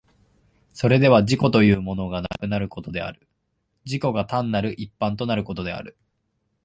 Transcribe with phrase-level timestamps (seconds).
[0.73, 3.27] それでは自己というものがなくなることである、
[3.85, 5.95] 自己が単なる一般となることである。